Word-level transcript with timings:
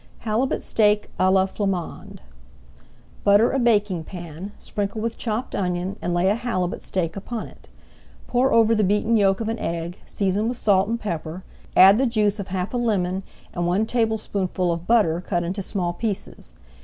HALIBUT 0.21 0.63
STEAK 0.63 1.11
À 1.19 1.31
LA 1.31 1.45
FLAMANDE 1.45 2.21
Butter 3.23 3.51
a 3.51 3.59
baking 3.59 4.03
pan, 4.03 4.51
sprinkle 4.57 4.99
with 4.99 5.15
chopped 5.15 5.53
onion, 5.53 5.95
and 6.01 6.11
lay 6.11 6.27
a 6.27 6.33
halibut 6.33 6.81
steak 6.81 7.15
upon 7.15 7.45
it. 7.45 7.69
Pour 8.25 8.51
over 8.51 8.73
the 8.73 8.83
beaten 8.83 9.15
yolk 9.15 9.41
of 9.41 9.47
an 9.47 9.59
egg, 9.59 9.99
season 10.07 10.47
with 10.47 10.57
salt 10.57 10.87
and 10.89 10.99
pepper, 10.99 11.43
add 11.75 11.99
the 11.99 12.07
juice 12.07 12.39
of 12.39 12.47
half 12.47 12.73
a 12.73 12.77
lemon, 12.77 13.21
and 13.53 13.67
one 13.67 13.85
tablespoonful 13.85 14.71
of 14.71 14.87
butter 14.87 15.21
cut 15.21 15.43
into 15.43 15.61
small 15.61 15.93
pieces. 15.93 16.53